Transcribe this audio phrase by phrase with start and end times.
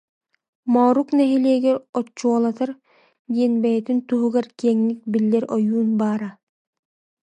[0.73, 2.69] Моорук нэһилиэгэр Оччуолатар
[3.33, 6.29] диэн бэйэтин туһугар киэҥник биллэр ойуун баара